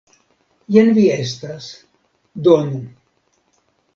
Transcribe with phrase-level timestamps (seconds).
[0.75, 1.67] Jen vi estas;
[2.47, 2.81] donu!